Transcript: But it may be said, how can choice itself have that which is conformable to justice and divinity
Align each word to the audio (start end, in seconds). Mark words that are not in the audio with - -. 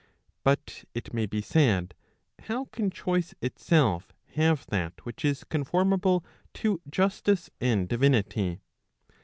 But 0.43 0.83
it 0.95 1.13
may 1.13 1.27
be 1.27 1.43
said, 1.43 1.93
how 2.45 2.65
can 2.65 2.89
choice 2.89 3.35
itself 3.39 4.15
have 4.33 4.65
that 4.71 5.05
which 5.05 5.23
is 5.23 5.43
conformable 5.43 6.25
to 6.55 6.81
justice 6.89 7.51
and 7.61 7.87
divinity 7.87 8.61